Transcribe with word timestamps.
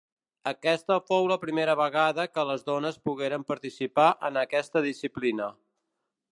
Aquesta 0.51 0.95
fou 1.09 1.27
la 1.31 1.37
primera 1.43 1.75
vegada 1.81 2.25
que 2.37 2.47
les 2.53 2.65
dones 2.71 2.99
pogueren 3.09 3.47
participar 3.53 4.09
en 4.31 4.43
aquesta 4.47 4.87
disciplina. 4.91 5.55